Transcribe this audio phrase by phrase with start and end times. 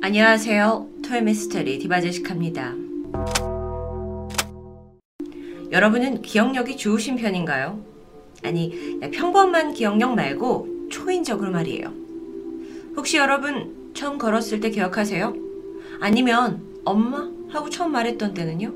[0.00, 0.88] 안녕하세요.
[1.04, 2.72] 토요미스터리 디바제식합니다.
[5.72, 7.84] 여러분은 기억력이 좋으신 편인가요?
[8.44, 11.92] 아니, 평범한 기억력 말고 초인적으로 말이에요.
[12.96, 15.34] 혹시 여러분 처음 걸었을 때 기억하세요?
[16.00, 17.28] 아니면 엄마?
[17.48, 18.72] 하고 처음 말했던 때는요?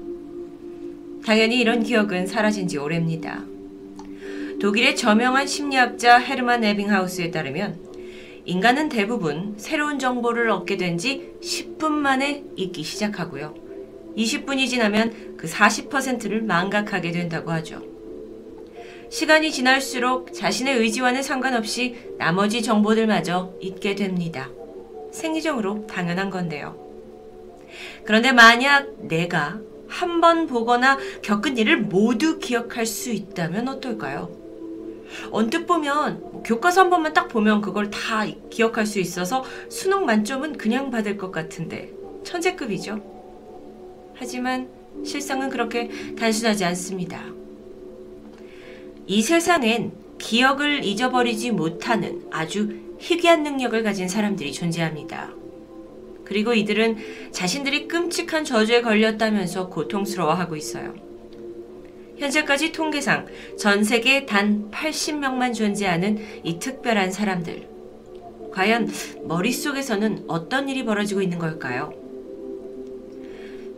[1.24, 3.44] 당연히 이런 기억은 사라진 지 오래입니다.
[4.60, 7.91] 독일의 저명한 심리학자 헤르만 에빙하우스에 따르면
[8.44, 13.54] 인간은 대부분 새로운 정보를 얻게 된 지 10분 만에 잊기 시작하고요.
[14.16, 17.82] 20분이 지나면 그 40%를 망각하게 된다고 하죠.
[19.10, 24.50] 시간이 지날수록 자신의 의지와는 상관없이 나머지 정보들마저 잊게 됩니다.
[25.12, 26.76] 생리적으로 당연한 건데요.
[28.04, 34.30] 그런데 만약 내가 한 번 보거나 겪은 일을 모두 기억할 수 있다면 어떨까요?
[35.30, 40.58] 언뜻 보면 뭐 교과서 한 번만 딱 보면 그걸 다 기억할 수 있어서 수능 만점은
[40.58, 41.92] 그냥 받을 것 같은데
[42.24, 43.00] 천재급이죠.
[44.14, 44.68] 하지만
[45.04, 47.24] 실상은 그렇게 단순하지 않습니다.
[49.06, 55.32] 이 세상엔 기억을 잊어버리지 못하는 아주 희귀한 능력을 가진 사람들이 존재합니다.
[56.24, 56.96] 그리고 이들은
[57.32, 60.94] 자신들이 끔찍한 저주에 걸렸다면서 고통스러워하고 있어요.
[62.18, 63.26] 현재까지 통계상
[63.58, 67.68] 전 세계 단 80명만 존재하는 이 특별한 사람들.
[68.52, 68.90] 과연
[69.24, 71.94] 머릿속에서는 어떤 일이 벌어지고 있는 걸까요?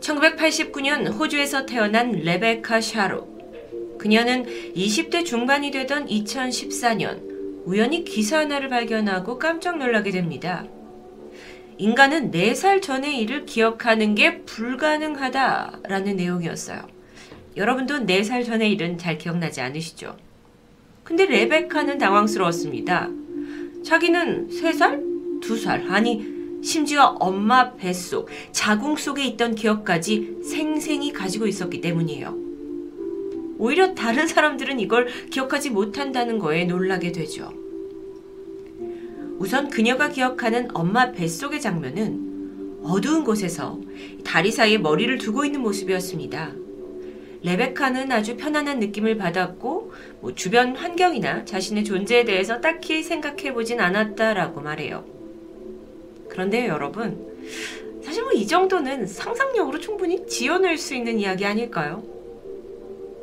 [0.01, 3.35] 1989년 호주에서 태어난 레베카 샤로.
[3.97, 10.65] 그녀는 20대 중반이 되던 2014년 우연히 기사 하나를 발견하고 깜짝 놀라게 됩니다.
[11.77, 16.94] 인간은 4살 전의 일을 기억하는 게 불가능하다라는 내용이었어요.
[17.55, 20.17] 여러분도 4살 전의 일은 잘 기억나지 않으시죠?
[21.03, 23.09] 근데 레베카는 당황스러웠습니다.
[23.83, 25.41] 자기는 3살?
[25.41, 25.89] 2살?
[25.89, 32.35] 아니, 심지어 엄마 뱃속, 자궁 속에 있던 기억까지 생생히 가지고 있었기 때문이에요.
[33.57, 37.53] 오히려 다른 사람들은 이걸 기억하지 못한다는 거에 놀라게 되죠.
[39.37, 43.79] 우선 그녀가 기억하는 엄마 뱃속의 장면은 어두운 곳에서
[44.23, 46.64] 다리 사이에 머리를 두고 있는 모습이었습니다.
[47.43, 54.61] 레베카는 아주 편안한 느낌을 받았고 뭐 주변 환경이나 자신의 존재에 대해서 딱히 생각해 보진 않았다라고
[54.61, 55.05] 말해요.
[56.29, 57.35] 그런데 여러분,
[58.03, 62.03] 사실 뭐 이 정도는 상상력으로 충분히 지어낼 수 있는 이야기 아닐까요?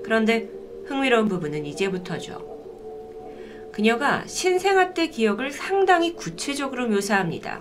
[0.02, 0.48] 그런데
[0.86, 2.50] 흥미로운 부분은 이제부터죠.
[3.72, 7.60] 그녀가 신생아 때 기억을 상당히 구체적으로 묘사합니다.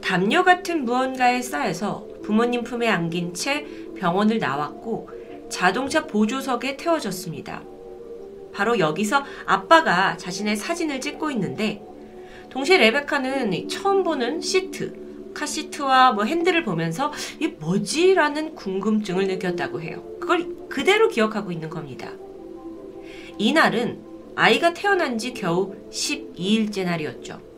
[0.00, 5.10] 담요 같은 무언가에 쌓여서 부모님 품에 안긴 채 병원을 나왔고
[5.50, 7.62] 자동차 보조석에 태워졌습니다.
[8.52, 11.82] 바로 여기서 아빠가 자신의 사진을 찍고 있는데
[12.50, 20.02] 동시에 레베카는 처음 보는 시트, 카시트와 뭐 핸들을 보면서 이게 뭐지라는 궁금증을 느꼈다고 해요.
[20.20, 22.10] 그걸 그대로 기억하고 있는 겁니다.
[23.38, 24.00] 이날은
[24.34, 27.49] 아이가 태어난 지 겨우 12일째 날이었죠.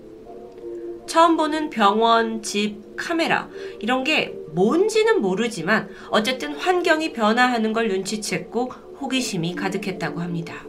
[1.13, 3.47] 처음 보는 병원, 집, 카메라
[3.81, 10.65] 이런 게 뭔지는 모르지만 어쨌든 환경이 변화하는 걸 눈치챘고 호기심이 가득했다고 합니다.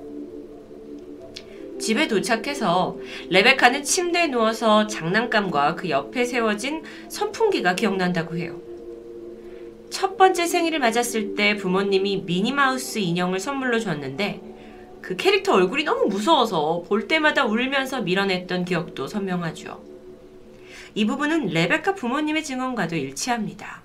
[1.80, 2.98] 집에 도착해서
[3.30, 8.60] 레베카는 침대에 누워서 장난감과 그 옆에 세워진 선풍기가 기억난다고 해요.
[9.90, 14.42] 첫 번째 생일을 맞았을 때 부모님이 미니마우스 인형을 선물로 줬는데
[15.02, 19.93] 그 캐릭터 얼굴이 너무 무서워서 볼 때마다 울면서 밀어냈던 기억도 선명하죠.
[20.96, 23.82] 이 부분은 레베카 부모님의 증언과도 일치합니다.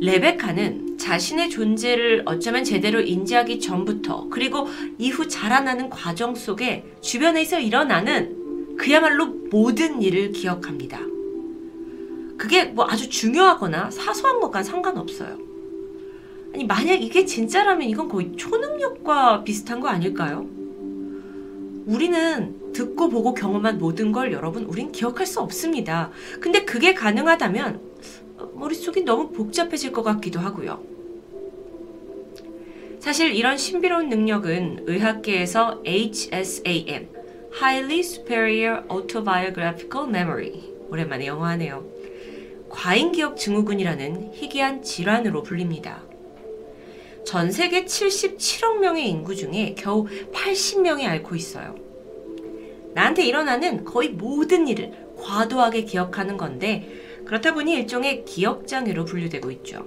[0.00, 4.68] 레베카는 자신의 존재를 어쩌면 제대로 인지하기 전부터 그리고
[4.98, 10.98] 이후 자라나는 과정 속에 주변에서 일어나는 그야말로 모든 일을 기억합니다.
[12.36, 15.38] 그게 뭐 아주 중요하거나 사소한 것과 상관없어요.
[16.54, 20.46] 아니, 만약 이게 진짜라면 이건 거의 초능력과 비슷한 거 아닐까요?
[21.86, 26.10] 우리는 듣고 보고 경험한 모든 걸 여러분, 우린 기억할 수 없습니다.
[26.40, 27.80] 근데 그게 가능하다면
[28.54, 30.82] 머릿속이 너무 복잡해질 것 같기도 하고요.
[33.00, 37.08] 사실 이런 신비로운 능력은 의학계에서 HSAM,
[37.60, 41.84] Highly Superior Autobiographical Memory, 오랜만에 영어하네요.
[42.68, 46.02] 과잉기억 증후군이라는 희귀한 질환으로 불립니다.
[47.24, 51.74] 전 세계 77억 명의 인구 중에 겨우 80명이 앓고 있어요.
[52.94, 56.88] 나한테 일어나는 거의 모든 일을 과도하게 기억하는 건데
[57.24, 59.86] 그렇다 보니 일종의 기억장애로 분류되고 있죠.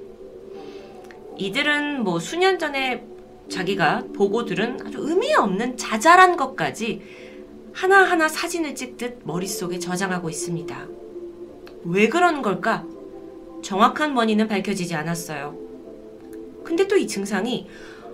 [1.37, 3.03] 이들은 뭐 수년 전에
[3.49, 7.01] 자기가 보고 들은 아주 의미 없는 자잘한 것까지
[7.73, 10.87] 하나하나 사진을 찍듯 머릿속에 저장하고 있습니다.
[11.85, 12.85] 왜 그러는 걸까?
[13.61, 15.57] 정확한 원인은 밝혀지지 않았어요.
[16.63, 17.67] 근데 또 이 증상이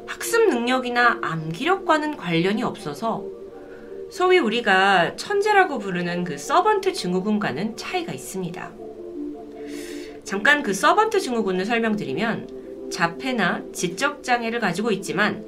[0.08, 3.24] 학습 능력이나 암기력과는 관련이 없어서
[4.12, 8.72] 소위 우리가 천재라고 부르는 그 서번트 증후군과는 차이가 있습니다.
[10.26, 15.46] 잠깐 그 서번트 증후군을 설명드리면 자폐나 지적 장애를 가지고 있지만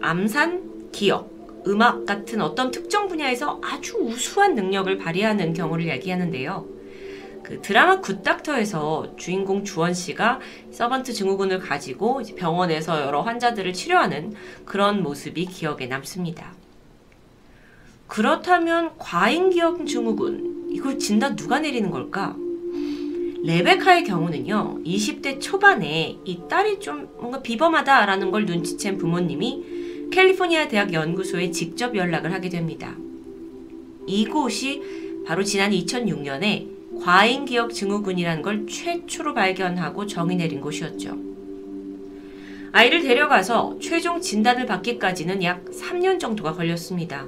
[0.00, 1.30] 암산, 기억,
[1.66, 6.66] 음악 같은 어떤 특정 분야에서 아주 우수한 능력을 발휘하는 경우를 얘기하는데요.
[7.42, 10.40] 그 드라마 굿닥터에서 주인공 주원 씨가
[10.70, 14.34] 서번트 증후군을 가지고 병원에서 여러 환자들을 치료하는
[14.64, 16.54] 그런 모습이 기억에 남습니다.
[18.06, 22.36] 그렇다면 과잉기억 증후군 이걸 진단 누가 내리는 걸까?
[23.42, 31.50] 레베카의 경우는요, 20대 초반에 이 딸이 좀 뭔가 비범하다라는 걸 눈치챈 부모님이 캘리포니아 대학 연구소에
[31.50, 32.94] 직접 연락을 하게 됩니다.
[34.06, 34.82] 이곳이
[35.26, 41.16] 바로 지난 2006년에 과잉기억 증후군이라는 걸 최초로 발견하고 정의 내린 곳이었죠.
[42.72, 47.26] 아이를 데려가서 최종 진단을 받기까지는 약 3년 정도가 걸렸습니다.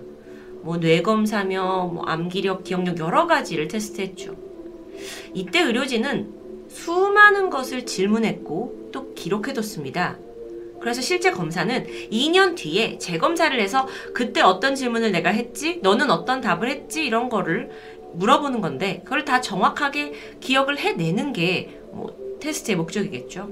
[0.63, 4.37] 뭐 뇌검사며 뭐 암기력, 기억력 여러 가지를 테스트했죠.
[5.35, 6.35] 이때 의료진은
[6.69, 10.19] 수많은 것을 질문했고 또 기록해뒀습니다.
[10.81, 16.69] 그래서 실제 검사는 2년 뒤에 재검사를 해서 그때 어떤 질문을 내가 했지, 너는 어떤 답을
[16.69, 17.71] 했지 이런 거를
[18.15, 23.51] 물어보는 건데 그걸 다 정확하게 기억을 해내는 게 뭐 테스트의 목적이겠죠.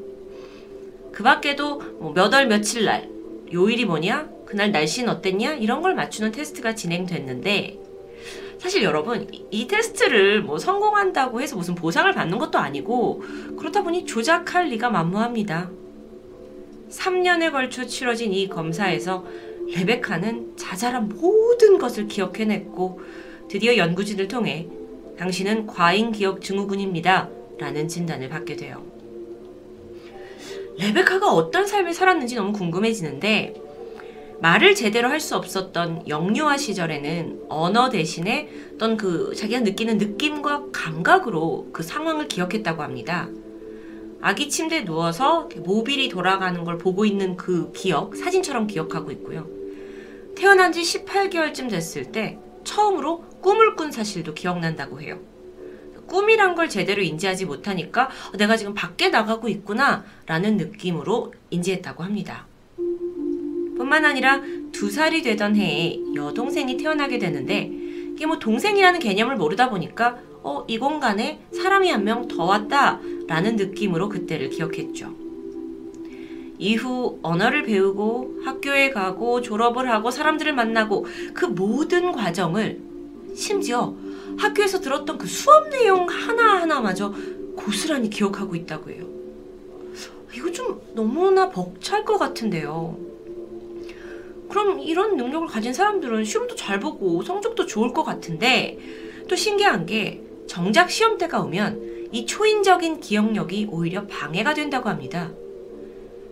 [1.13, 3.09] 그 밖에도 뭐 몇월 며칠 날
[3.53, 7.79] 요일이 뭐냐 그날 날씨는 어땠냐 이런 걸 맞추는 테스트가 진행됐는데
[8.59, 13.23] 사실 여러분 이 테스트를 뭐 성공한다고 해서 무슨 보상을 받는 것도 아니고
[13.59, 15.71] 그렇다 보니 조작할 리가 만무합니다.
[16.91, 19.27] 3년에 걸쳐 치러진 이 검사에서
[19.69, 23.01] 레베카는 자잘한 모든 것을 기억해냈고
[23.49, 24.69] 드디어 연구진을 통해
[25.19, 27.29] 당신은 과잉 기억 증후군입니다.
[27.59, 28.85] 라는 진단을 받게 돼요.
[30.79, 33.66] 레베카가 어떤 삶을 살았는지 너무 궁금해지는데
[34.47, 41.71] 말을 제대로 할 수 없었던 영유아 시절에는 언어 대신에 어떤 그 자기가 느끼는 느낌과 감각으로
[41.73, 43.29] 그 상황을 기억했다고 합니다.
[44.21, 49.49] 아기 침대에 누워서 모빌이 돌아가는 걸 보고 있는 그 기억, 사진처럼 기억하고 있고요.
[50.37, 55.19] 태어난 지 18개월쯤 됐을 때 처음으로 꿈을 꾼 사실도 기억난다고 해요.
[56.07, 62.47] 꿈이란 걸 제대로 인지하지 못하니까 내가 지금 밖에 나가고 있구나 라는 느낌으로 인지했다고 합니다.
[63.77, 64.41] 뿐만 아니라
[64.73, 67.71] 두 살이 되던 해에 여동생이 태어나게 되는데
[68.15, 73.57] 이게 뭐 동생이라는 개념을 모르다 보니까 어, 이 공간에 사람이 한 명 더 왔다 라는
[73.57, 75.15] 느낌으로 그때를 기억했죠.
[76.59, 82.81] 이후 언어를 배우고 학교에 가고 졸업을 하고 사람들을 만나고 그 모든 과정을
[83.35, 83.95] 심지어
[84.39, 87.13] 학교에서 들었던 그 수업 내용 하나하나마저
[87.57, 89.05] 고스란히 기억하고 있다고 해요.
[90.35, 92.97] 이거 좀 너무나 벅찰 것 같은데요.
[94.49, 98.79] 그럼 이런 능력을 가진 사람들은 시험도 잘 보고 성적도 좋을 것 같은데
[99.29, 105.33] 또 신기한 게 정작 시험 때가 오면 이 초인적인 기억력이 오히려 방해가 된다고 합니다.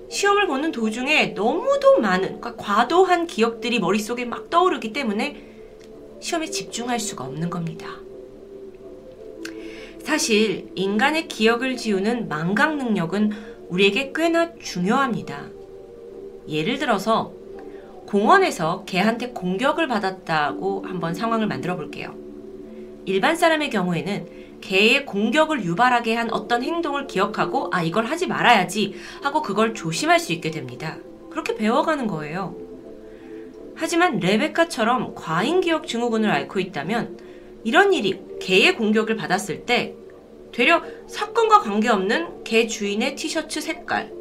[0.08, 5.42] 시험을 보는 도중에 너무도 많은, 그러니까 과도한 기억들이 머릿속에 막 떠오르기 때문에
[6.20, 7.88] 시험에 집중할 수가 없는 겁니다.
[10.04, 13.32] 사실 인간의 기억을 지우는 망각 능력은
[13.68, 15.48] 우리에게 꽤나 중요합니다.
[16.48, 17.32] 예를 들어서
[18.14, 22.14] 공원에서 개한테 공격을 받았다고 한번 상황을 만들어 볼게요.
[23.06, 29.42] 일반 사람의 경우에는 개의 공격을 유발하게 한 어떤 행동을 기억하고 아 이걸 하지 말아야지 하고
[29.42, 30.96] 그걸 조심할 수 있게 됩니다.
[31.28, 32.54] 그렇게 배워가는 거예요.
[33.74, 37.18] 하지만 레베카처럼 과잉 기억 증후군을 앓고 있다면
[37.64, 39.96] 이런 일이 개의 공격을 받았을 때
[40.52, 44.12] 되려 사건과 관계없는 개 주인의 티셔츠 색깔,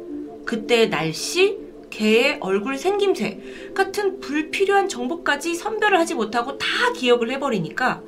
[0.46, 1.63] 그때의 날씨,
[1.94, 3.38] 개의 얼굴 생김새
[3.72, 8.02] 같은 불필요한 정보까지 선별을 하지 못하고 다 기억을 해버리니까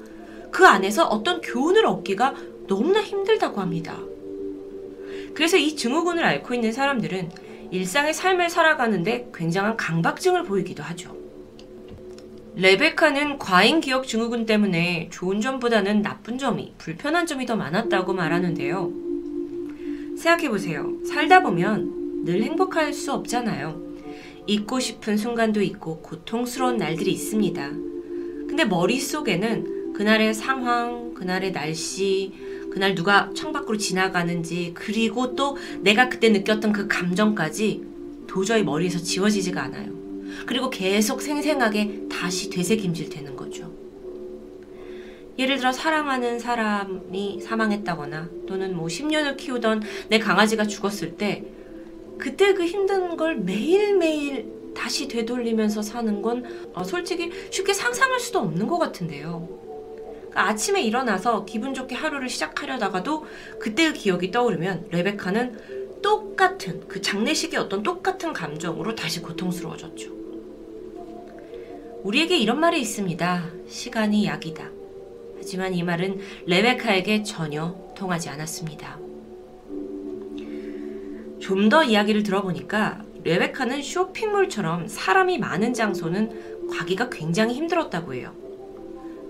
[0.50, 2.35] 그 안에서 어떤 교훈을 얻기가
[2.66, 3.97] 너무나 힘들다고 합니다.
[5.35, 7.31] 그래서 이 증후군을 앓고 있는 사람들은
[7.71, 11.16] 일상의 삶을 살아가는데 굉장한 강박증을 보이기도 하죠.
[12.57, 18.90] 레베카는 과잉 기억 증후군 때문에 좋은 점보다는 나쁜 점이, 불편한 점이 더 많았다고 말하는데요.
[20.16, 20.93] 생각해보세요.
[21.05, 23.80] 살다 보면 늘 행복할 수 없잖아요.
[24.49, 27.71] 잊고 싶은 순간도 있고 고통스러운 날들이 있습니다.
[28.49, 32.33] 근데 머릿속에는 그날의 상황, 그날의 날씨,
[32.73, 37.85] 그날 누가 창밖으로 지나가는지, 그리고 또 내가 그때 느꼈던 그 감정까지
[38.26, 39.92] 도저히 머리에서 지워지지가 않아요.
[40.47, 43.73] 그리고 계속 생생하게 다시 되새김질 되는 거죠.
[45.38, 51.45] 예를 들어 사랑하는 사람이 사망했다거나 또는 뭐 10년을 키우던 내 강아지가 죽었을 때
[52.19, 56.45] 그때 그 힘든 걸 매일매일 다시 되돌리면서 사는 건
[56.75, 59.49] 어, 솔직히 쉽게 상상할 수도 없는 것 같은데요.
[60.13, 63.27] 그러니까 아침에 일어나서 기분 좋게 하루를 시작하려다가도
[63.59, 70.15] 그때의 기억이 떠오르면 레베카는 똑같은 그 장례식의 어떤 똑같은 감정으로 다시 고통스러워졌죠.
[72.03, 73.51] 우리에게 이런 말이 있습니다.
[73.69, 74.71] 시간이 약이다.
[75.39, 79.06] 하지만 이 말은 레베카에게 전혀 통하지 않았습니다.
[81.47, 88.33] 좀 더 이야기를 들어보니까 레베카는 쇼핑몰처럼 사람이 많은 장소는 가기가 굉장히 힘들었다고 해요.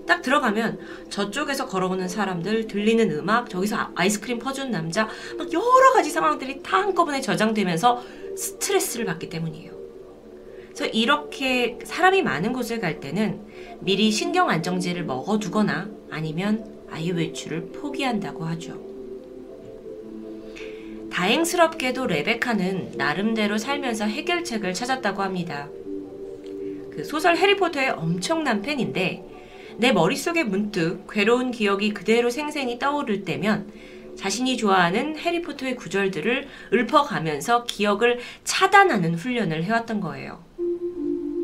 [0.07, 0.79] 딱 들어가면
[1.11, 5.07] 저쪽에서 걸어오는 사람들, 들리는 음악, 저기서 아이스크림 퍼주는 남자,
[5.37, 8.01] 막 여러 가지 상황들이 다 한꺼번에 저장되면서
[8.35, 9.73] 스트레스를 받기 때문이에요.
[10.69, 13.41] 그래서 이렇게 사람이 많은 곳을 갈 때는
[13.79, 18.86] 미리 신경 안정제를 먹어두거나 아니면 아예 외출을 포기한다고 하죠.
[21.11, 25.67] 다행스럽게도 레베카는 나름대로 살면서 해결책을 찾았다고 합니다.
[26.91, 29.23] 그 소설 해리포터의 엄청난 팬인데
[29.77, 33.71] 내 머릿속에 문득 괴로운 기억이 그대로 생생히 떠오를 때면
[34.15, 40.43] 자신이 좋아하는 해리포터의 구절들을 읊어가면서 기억을 차단하는 훈련을 해왔던 거예요.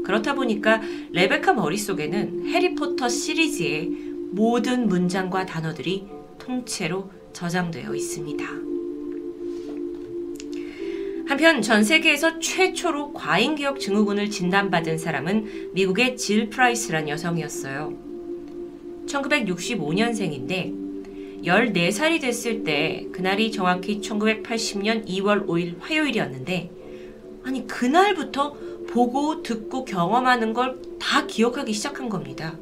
[0.04, 3.90] 그렇다 보니까 레베카 머릿속에는 해리포터 시리즈의
[4.32, 6.08] 모든 문장과 단어들이
[6.40, 8.73] 통째로 저장되어 있습니다.
[11.26, 17.94] 한편 전 세계에서 최초로 과잉기억 증후군을 진단받은 사람은 미국의 질 프라이스란 여성이었어요.
[19.08, 20.84] 1965년생인데
[21.44, 26.72] 14살이 됐을 때 그날이 정확히 1980년 2월 5일 화요일이었는데
[27.44, 28.56] 아니 그날부터
[28.88, 32.58] 보고 듣고 경험하는 걸 다 기억하기 시작한 겁니다.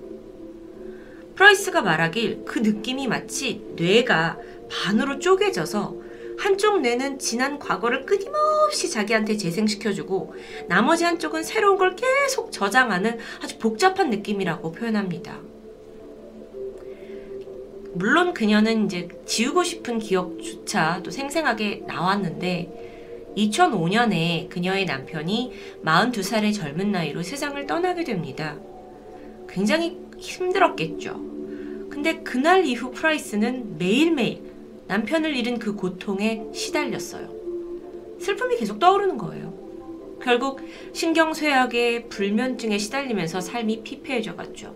[1.36, 4.40] 프라이스가 말하길 그 느낌이 마치 뇌가
[4.70, 5.96] 반으로 쪼개져서
[6.42, 10.34] 한쪽 뇌는 지난 과거를 끊임없이 자기한테 재생시켜주고
[10.68, 15.40] 나머지 한쪽은 새로운 걸 계속 저장하는 아주 복잡한 느낌이라고 표현합니다.
[17.94, 25.52] 물론 그녀는 이제 지우고 싶은 기억조차 또 생생하게 나왔는데 2005년에 그녀의 남편이
[25.86, 28.58] 42살의 젊은 나이로 세상을 떠나게 됩니다.
[29.48, 31.22] 굉장히 힘들었겠죠.
[31.92, 34.51] 근데 그날 이후 프라이스는 매일매일
[34.92, 37.30] 남편을 잃은 그 고통에 시달렸어요.
[38.20, 39.54] 슬픔이 계속 떠오르는 거예요.
[40.22, 40.60] 결국
[40.92, 44.76] 신경쇠약에 불면증에 시달리면서 삶이 피폐해져 갔죠.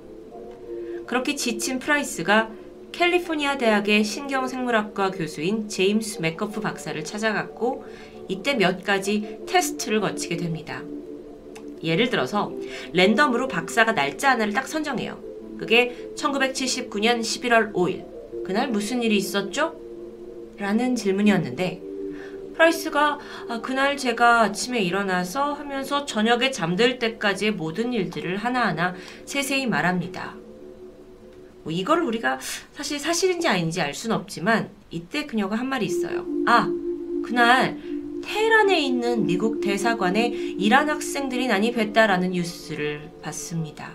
[1.05, 2.49] 그렇게 지친 프라이스가
[2.93, 7.83] 캘리포니아 대학의 신경생물학과 교수인 제임스 맥커프 박사를 찾아갔고
[8.29, 10.81] 이때 몇 가지 테스트를 거치게 됩니다.
[11.83, 12.53] 예를 들어서
[12.93, 15.21] 랜덤으로 박사가 날짜 하나를 딱 선정해요.
[15.59, 18.45] 그게 1979년 11월 5일.
[18.45, 19.84] 그날 무슨 일이 있었죠?
[20.57, 21.81] 라는 질문이었는데
[22.55, 23.19] 프라이스가
[23.49, 28.95] 아, 그날 제가 아침에 일어나서 하면서 저녁에 잠들 때까지의 모든 일들을 하나하나
[29.25, 30.35] 세세히 말합니다.
[31.63, 32.39] 뭐 이걸 우리가
[32.71, 36.25] 사실 사실인지 아닌지 알 수는 없지만 이때 그녀가 한 말이 있어요.
[36.45, 36.65] 아,
[37.23, 37.77] 그날
[38.23, 43.93] 테헤란에 있는 미국 대사관에 이란 학생들이 난입했다라는 뉴스를 봤습니다.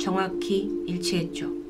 [0.00, 1.61] 정확히 일치했죠.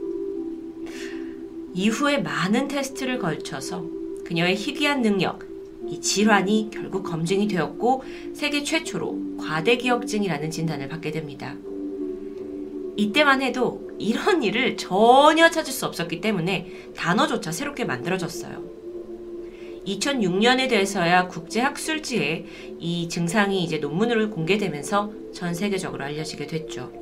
[1.75, 3.85] 이후에 많은 테스트를 걸쳐서
[4.25, 5.45] 그녀의 희귀한 능력,
[5.89, 11.57] 이 질환이 결국 검증이 되었고 세계 최초로 과대기억증이라는 진단을 받게 됩니다.
[12.97, 18.63] 이때만 해도 이런 일을 전혀 찾을 수 없었기 때문에 단어조차 새롭게 만들어졌어요.
[19.87, 22.47] 2006년에 돼서야 국제학술지에
[22.79, 26.93] 이 증상이 이제 논문으로 공개되면서 전 세계적으로 알려지게 됐죠.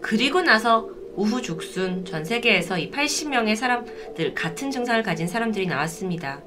[0.00, 6.42] 그리고 나서 우후죽순 전 세계에서 이 80명의 사람들, 같은 증상을 가진 사람들이 나왔습니다.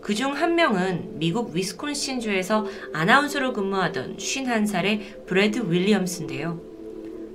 [0.00, 6.60] 그중 한 명은 미국 위스콘신주에서 아나운서로 근무하던 51살의 브래드 윌리엄스인데요.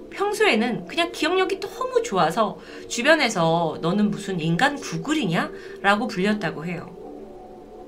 [0.10, 2.58] 평소에는 그냥 기억력이 너무 좋아서
[2.88, 5.52] 주변에서 너는 무슨 인간 구글이냐?
[5.82, 6.96] 라고 불렸다고 해요.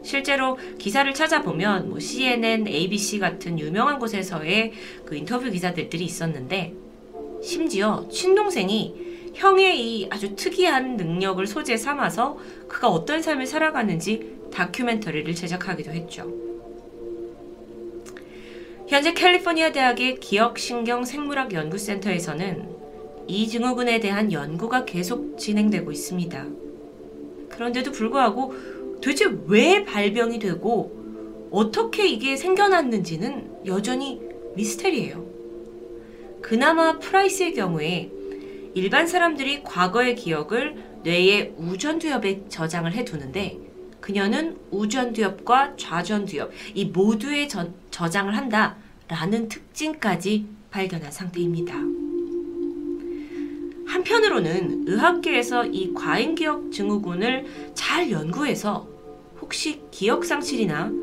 [0.04, 4.74] 실제로 기사를 찾아보면 뭐 CNN, ABC 같은 유명한 곳에서의
[5.06, 6.74] 그 인터뷰 기사들이 있었는데
[7.42, 15.92] 심지어 친동생이 형의 이 아주 특이한 능력을 소재 삼아서 그가 어떤 삶을 살아가는지 다큐멘터리를 제작하기도
[15.92, 16.32] 했죠.
[18.88, 22.78] 현재 캘리포니아 대학의 기억신경생물학 연구센터에서는
[23.28, 26.48] 이 증후군에 대한 연구가 계속 진행되고 있습니다.
[27.50, 28.56] 그런데도 불구하고
[29.02, 30.96] 도대체 왜 발병이 되고
[31.52, 34.22] 어떻게 이게 생겨났는지는 여전히
[34.56, 35.27] 미스테리예요.
[36.48, 38.10] 그나마 프라이스의 경우에
[38.74, 43.58] 일반 사람들이 과거의 기억을 뇌의 우전두엽에 저장을 해두는데
[44.00, 51.74] 그녀는 우전두엽과 좌전두엽 이 모두에 저, 저장을 한다라는 특징까지 발견한 상태입니다.
[53.86, 58.88] 한편으로는 의학계에서 이 과잉기억 증후군을 잘 연구해서
[59.42, 60.94] 혹시 기억상실이나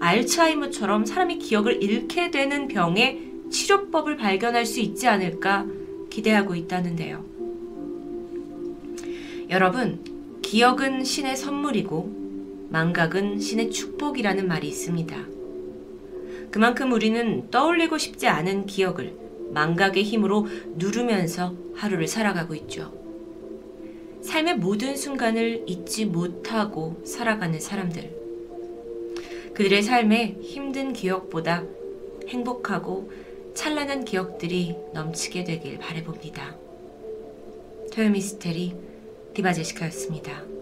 [0.00, 5.64] 알츠하이머처럼 사람이 기억을 잃게 되는 병의 치료법을 발견할 수 있지 않을까
[6.10, 7.24] 기대하고 있다는데요.
[9.48, 15.16] 여러분, 기억은 신의 선물이고 망각은 신의 축복이라는 말이 있습니다.
[16.50, 19.14] 그만큼 우리는 떠올리고 싶지 않은 기억을
[19.52, 22.92] 망각의 힘으로 누르면서 하루를 살아가고 있죠.
[24.22, 28.10] 삶의 모든 순간을 잊지 못하고 살아가는 사람들.
[29.54, 31.62] 그들의 삶에 힘든 기억보다
[32.26, 33.10] 행복하고
[33.54, 36.56] 찬란한 기억들이 넘치게 되길 바래봅니다.
[37.92, 38.74] 토요미스테리
[39.34, 40.53] 디바제시카였습니다.